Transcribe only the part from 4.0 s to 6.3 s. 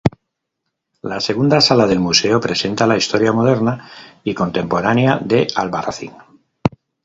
y contemporánea de Albarracín.